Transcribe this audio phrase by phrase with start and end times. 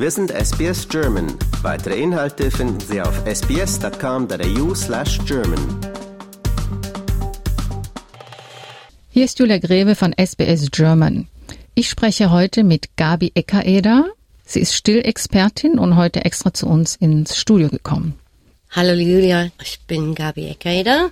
[0.00, 1.26] Wir sind SBS German.
[1.62, 5.80] Weitere Inhalte finden Sie auf sbs.com.au slash German.
[9.10, 11.26] Hier ist Julia Greve von SBS German.
[11.74, 14.08] Ich spreche heute mit Gabi Eckereder.
[14.44, 18.14] Sie ist Stillexpertin und heute extra zu uns ins Studio gekommen.
[18.70, 21.10] Hallo Julia, ich bin Gabi Eckereder.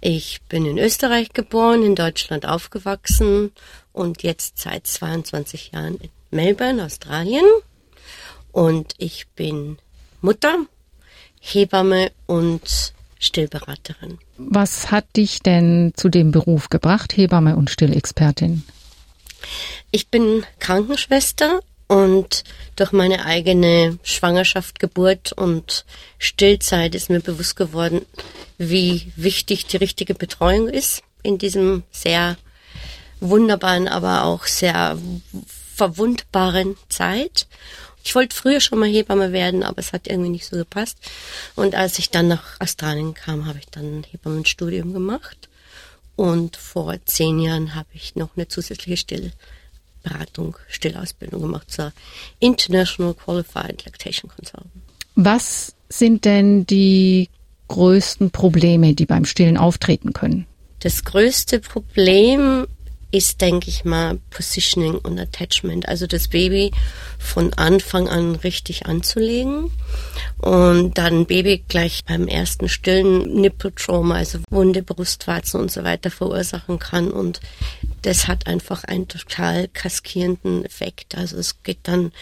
[0.00, 3.52] Ich bin in Österreich geboren, in Deutschland aufgewachsen
[3.92, 7.44] und jetzt seit 22 Jahren in Melbourne, Australien.
[8.54, 9.78] Und ich bin
[10.20, 10.58] Mutter,
[11.40, 14.18] Hebamme und Stillberaterin.
[14.36, 18.62] Was hat dich denn zu dem Beruf gebracht, Hebamme und Stillexpertin?
[19.90, 22.44] Ich bin Krankenschwester und
[22.76, 25.84] durch meine eigene Schwangerschaft, Geburt und
[26.18, 28.06] Stillzeit ist mir bewusst geworden,
[28.56, 32.36] wie wichtig die richtige Betreuung ist in diesem sehr
[33.18, 34.96] wunderbaren, aber auch sehr
[35.74, 37.48] verwundbaren Zeit.
[38.04, 40.98] Ich wollte früher schon mal Hebamme werden, aber es hat irgendwie nicht so gepasst.
[41.56, 45.48] Und als ich dann nach Australien kam, habe ich dann ein Hebammenstudium gemacht.
[46.14, 51.92] Und vor zehn Jahren habe ich noch eine zusätzliche Stillberatung, Stillausbildung gemacht zur
[52.38, 54.70] International Qualified Lactation Consultant.
[55.16, 57.30] Was sind denn die
[57.68, 60.46] größten Probleme, die beim Stillen auftreten können?
[60.80, 62.66] Das größte Problem
[63.14, 65.88] ist, denke ich mal, Positioning und Attachment.
[65.88, 66.72] Also das Baby
[67.18, 69.70] von Anfang an richtig anzulegen
[70.38, 76.80] und dann Baby gleich beim ersten stillen Nippeltrauma, also Wunde, Brustwarzen und so weiter verursachen
[76.80, 77.40] kann und
[78.04, 81.16] das hat einfach einen total kaskierenden Effekt.
[81.16, 82.12] Also es geht dann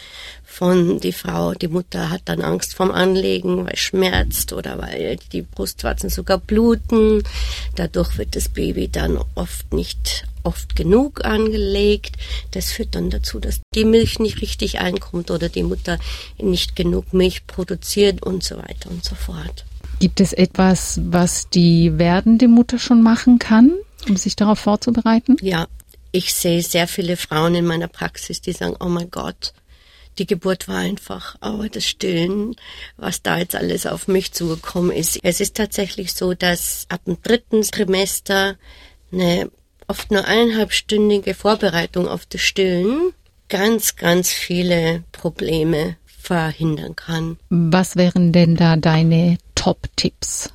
[0.44, 5.42] von die Frau, die Mutter hat dann Angst vorm Anlegen, weil schmerzt oder weil die
[5.42, 7.24] Brustwarzen sogar bluten.
[7.74, 12.17] Dadurch wird das Baby dann oft nicht oft genug angelegt.
[12.52, 15.98] Das führt dann dazu, dass die Milch nicht richtig einkommt oder die Mutter
[16.39, 19.64] nicht genug Milch produziert und so weiter und so fort.
[19.98, 23.73] Gibt es etwas, was die werdende Mutter schon machen kann,
[24.08, 25.36] um sich darauf vorzubereiten?
[25.40, 25.67] Ja,
[26.11, 29.52] ich sehe sehr viele Frauen in meiner Praxis, die sagen, oh mein Gott,
[30.18, 32.55] die Geburt war einfach, aber das Stillen,
[32.96, 35.18] was da jetzt alles auf mich zugekommen ist.
[35.23, 38.57] Es ist tatsächlich so, dass ab dem dritten Trimester
[39.11, 39.51] eine
[39.89, 43.13] oft nur eineinhalbstündige Vorbereitung auf das Stillen
[43.48, 47.39] ganz, ganz viele Probleme verhindern kann.
[47.51, 50.51] Was wären denn da deine Top-Tipps?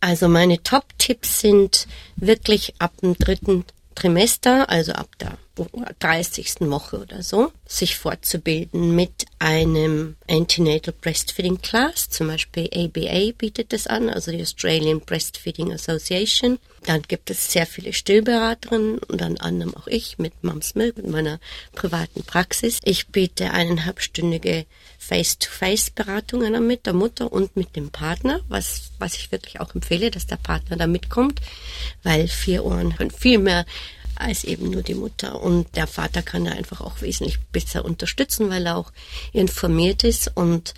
[0.00, 6.70] Also meine Top-Tipps sind wirklich ab dem dritten Trimester, also ab der 30.
[6.70, 13.86] Woche oder so, sich fortzubilden mit einem Antenatal Breastfeeding Class, zum Beispiel ABA bietet das
[13.86, 16.58] an, also die Australian Breastfeeding Association.
[16.86, 21.08] Dann gibt es sehr viele Stillberaterinnen und dann anderem auch ich mit Moms Milk, mit
[21.08, 21.38] meiner
[21.74, 22.78] privaten Praxis.
[22.84, 24.64] Ich biete eineinhalbstündige
[24.98, 30.10] Face-to-Face-Beratungen an mit der Mutter und mit dem Partner, was, was ich wirklich auch empfehle,
[30.10, 31.40] dass der Partner da mitkommt,
[32.02, 33.66] weil vier Ohren viel mehr
[34.20, 35.40] als eben nur die Mutter.
[35.40, 38.92] Und der Vater kann da einfach auch wesentlich besser unterstützen, weil er auch
[39.32, 40.30] informiert ist.
[40.34, 40.74] Und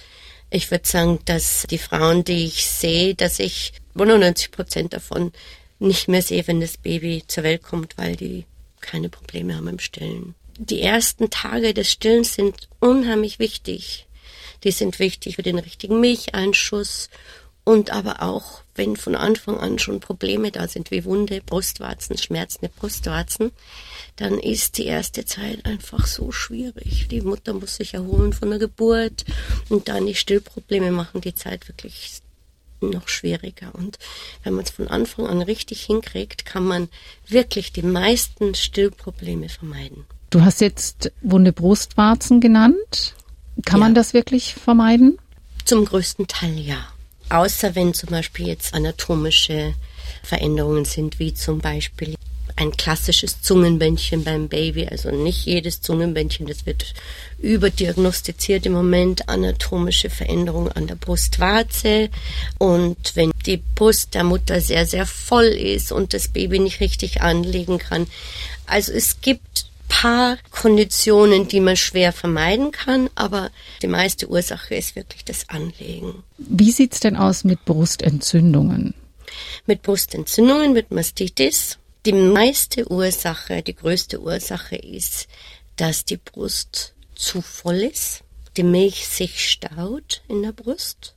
[0.51, 5.33] ich würde sagen, dass die Frauen, die ich sehe, dass ich 99 Prozent davon
[5.79, 8.45] nicht mehr sehe, wenn das Baby zur Welt kommt, weil die
[8.81, 10.35] keine Probleme haben im Stillen.
[10.59, 14.07] Die ersten Tage des Stillens sind unheimlich wichtig.
[14.65, 17.11] Die sind wichtig für den richtigen Milcheinschuss
[17.65, 22.73] und aber auch, wenn von Anfang an schon Probleme da sind, wie Wunde, Brustwarzen, schmerzende
[22.75, 23.53] Brustwarzen,
[24.17, 27.09] dann ist die erste Zeit einfach so schwierig.
[27.09, 29.25] Die Mutter muss sich erholen von der Geburt
[29.69, 32.21] und dann die Stillprobleme machen die Zeit wirklich
[32.81, 33.75] noch schwieriger.
[33.75, 33.99] Und
[34.43, 36.89] wenn man es von Anfang an richtig hinkriegt, kann man
[37.29, 40.05] wirklich die meisten Stillprobleme vermeiden.
[40.31, 43.15] Du hast jetzt Wunde Brustwarzen genannt.
[43.65, 43.87] Kann ja.
[43.87, 45.19] man das wirklich vermeiden?
[45.65, 46.92] Zum größten Teil ja.
[47.33, 49.73] Außer wenn zum Beispiel jetzt anatomische
[50.23, 52.15] Veränderungen sind, wie zum Beispiel
[52.57, 56.93] ein klassisches Zungenbändchen beim Baby, also nicht jedes Zungenbändchen, das wird
[57.39, 62.11] überdiagnostiziert im Moment, anatomische Veränderungen an der Brustwarze
[62.59, 67.23] und wenn die Brust der Mutter sehr, sehr voll ist und das Baby nicht richtig
[67.23, 68.09] anlegen kann.
[68.67, 73.51] Also es gibt paar Konditionen, die man schwer vermeiden kann, aber
[73.83, 76.25] die meiste Ursache ist wirklich das Anlegen.
[76.39, 78.95] Wie sieht's denn aus mit Brustentzündungen?
[79.67, 81.79] Mit Brustentzündungen, mit Mastitis.
[82.07, 85.29] Die meiste Ursache, die größte Ursache ist,
[85.77, 88.23] dass die Brust zu voll ist,
[88.57, 91.15] die Milch sich staut in der Brust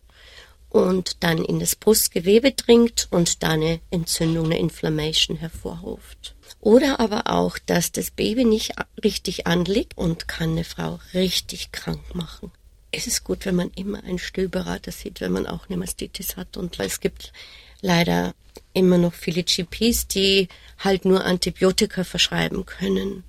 [0.69, 6.34] und dann in das Brustgewebe dringt und da eine Entzündung, eine Inflammation hervorruft.
[6.59, 8.73] Oder aber auch, dass das Baby nicht
[9.03, 12.51] richtig anliegt und kann eine Frau richtig krank machen.
[12.91, 16.55] es ist gut, wenn man immer einen Stillberater sieht, wenn man auch eine Mastitis hat.
[16.55, 17.33] Und es gibt
[17.81, 18.33] leider
[18.73, 20.47] immer noch viele GPs, die
[20.79, 23.23] halt nur Antibiotika verschreiben können.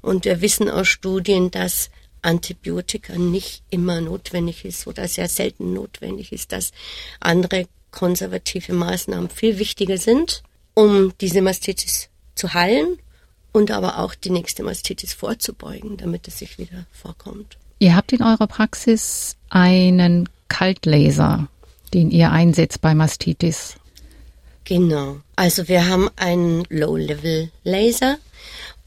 [0.00, 1.90] Und wir wissen aus Studien, dass
[2.22, 6.72] Antibiotika nicht immer notwendig ist oder sehr selten notwendig ist, dass
[7.20, 10.42] andere konservative Maßnahmen viel wichtiger sind,
[10.74, 12.07] um diese Mastitis
[12.38, 12.98] zu heilen
[13.52, 17.56] und aber auch die nächste Mastitis vorzubeugen, damit es sich wieder vorkommt.
[17.78, 21.48] Ihr habt in eurer Praxis einen Kaltlaser,
[21.94, 23.76] den ihr einsetzt bei Mastitis.
[24.64, 25.20] Genau.
[25.36, 28.18] Also wir haben einen Low-Level-Laser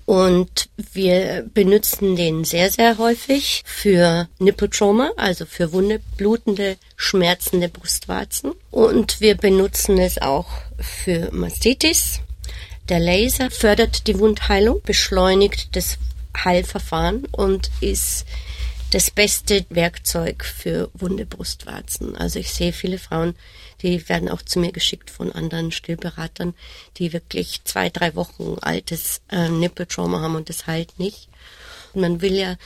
[0.06, 8.52] und wir benutzen den sehr, sehr häufig für Nipple-Trauma, also für wunde, blutende, schmerzende Brustwarzen.
[8.72, 10.50] Und wir benutzen es auch
[10.80, 12.20] für Mastitis.
[12.90, 15.98] Der Laser fördert die Wundheilung, beschleunigt das
[16.38, 18.26] Heilverfahren und ist
[18.92, 22.16] das beste Werkzeug für wunde Brustwarzen.
[22.18, 23.36] Also ich sehe viele Frauen,
[23.82, 26.54] die werden auch zu mir geschickt von anderen Stillberatern,
[26.98, 31.30] die wirklich zwei, drei Wochen altes äh, Nippeltrauma haben und das heilt nicht.
[31.94, 32.58] Und man will ja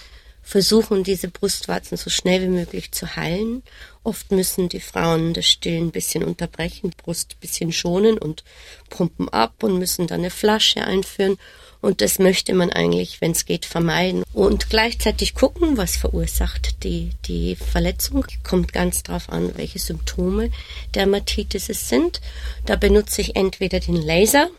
[0.45, 3.63] versuchen, diese Brustwarzen so schnell wie möglich zu heilen.
[4.03, 8.44] Oft müssen die Frauen das Stillen ein bisschen unterbrechen, Brust ein bisschen schonen und
[8.92, 11.38] pumpen ab und müssen dann eine Flasche einführen.
[11.81, 14.24] Und das möchte man eigentlich, wenn es geht, vermeiden.
[14.33, 18.25] Und gleichzeitig gucken, was verursacht die, die Verletzung.
[18.44, 20.51] Kommt ganz drauf an, welche Symptome
[20.94, 22.21] Dermatitis es sind.
[22.65, 24.50] Da benutze ich entweder den Laser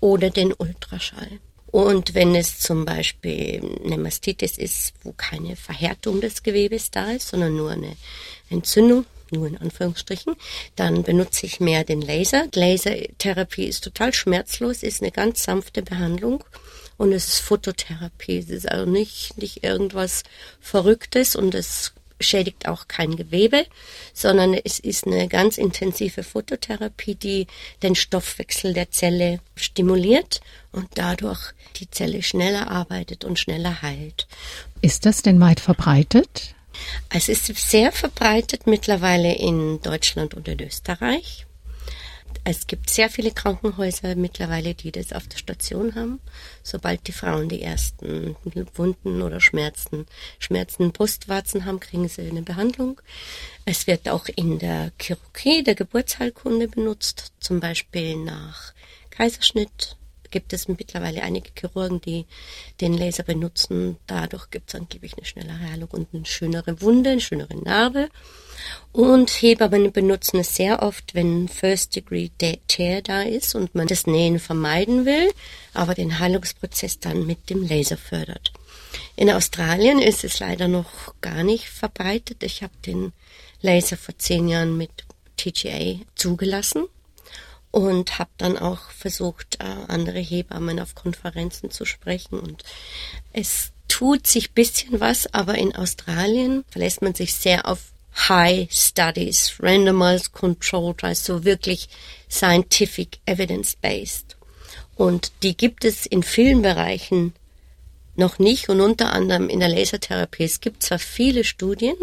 [0.00, 1.40] oder den Ultraschall.
[1.70, 7.28] Und wenn es zum Beispiel eine Mastitis ist, wo keine Verhärtung des Gewebes da ist,
[7.28, 7.96] sondern nur eine
[8.48, 10.36] Entzündung, nur in Anführungsstrichen,
[10.76, 12.46] dann benutze ich mehr den Laser.
[12.54, 16.42] Lasertherapie ist total schmerzlos, ist eine ganz sanfte Behandlung
[16.96, 18.38] und es ist Phototherapie.
[18.38, 20.22] Es ist also nicht, nicht irgendwas
[20.60, 23.66] Verrücktes und es schädigt auch kein Gewebe,
[24.12, 27.46] sondern es ist eine ganz intensive Phototherapie, die
[27.82, 30.40] den Stoffwechsel der Zelle stimuliert
[30.72, 34.26] und dadurch die Zelle schneller arbeitet und schneller heilt.
[34.80, 36.54] Ist das denn weit verbreitet?
[37.10, 41.47] Es ist sehr verbreitet mittlerweile in Deutschland und in Österreich.
[42.44, 46.18] Es gibt sehr viele Krankenhäuser mittlerweile, die das auf der Station haben.
[46.62, 48.36] Sobald die Frauen die ersten
[48.74, 50.06] Wunden oder Schmerzen,
[50.38, 53.02] Schmerzen Brustwarzen haben, kriegen sie eine Behandlung.
[53.66, 58.72] Es wird auch in der Chirurgie, der Geburtsheilkunde benutzt, zum Beispiel nach
[59.10, 59.97] Kaiserschnitt
[60.30, 62.26] gibt es mittlerweile einige Chirurgen, die
[62.80, 63.96] den Laser benutzen.
[64.06, 68.08] Dadurch gibt es angeblich eine schnellere Heilung und eine schönere Wunde, eine schönere Narbe.
[68.92, 72.30] Und Hebammen benutzen es sehr oft, wenn First Degree
[72.68, 75.32] Tear da ist und man das Nähen vermeiden will,
[75.74, 78.52] aber den Heilungsprozess dann mit dem Laser fördert.
[79.16, 82.42] In Australien ist es leider noch gar nicht verbreitet.
[82.42, 83.12] Ich habe den
[83.60, 84.90] Laser vor zehn Jahren mit
[85.36, 86.86] TGA zugelassen
[87.70, 92.64] und habe dann auch versucht, äh, andere Hebammen auf Konferenzen zu sprechen und
[93.32, 97.92] es tut sich bisschen was, aber in Australien verlässt man sich sehr auf
[98.28, 101.88] High Studies, Randomized Controlled, also wirklich
[102.30, 104.36] scientific evidence-based.
[104.96, 107.32] Und die gibt es in vielen Bereichen
[108.16, 110.44] noch nicht und unter anderem in der Lasertherapie.
[110.44, 111.96] Es gibt zwar viele Studien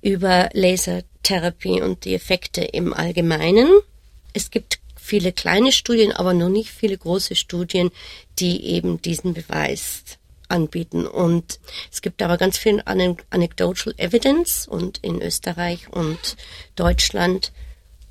[0.00, 3.68] über Lasertherapie und die Effekte im Allgemeinen.
[4.32, 7.90] Es gibt viele kleine Studien, aber noch nicht viele große Studien,
[8.38, 10.04] die eben diesen Beweis
[10.48, 11.06] anbieten.
[11.06, 11.58] Und
[11.90, 16.36] es gibt aber ganz viel anecdotal evidence und in Österreich und
[16.76, 17.52] Deutschland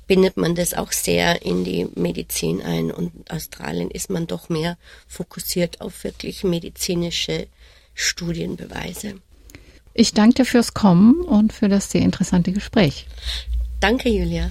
[0.06, 4.50] bindet man das auch sehr in die Medizin ein und in Australien ist man doch
[4.50, 4.76] mehr
[5.08, 7.46] fokussiert auf wirklich medizinische
[7.94, 9.14] Studienbeweise.
[9.94, 13.06] Ich danke dir fürs Kommen und für das sehr interessante Gespräch.
[13.80, 14.50] Danke, Julia.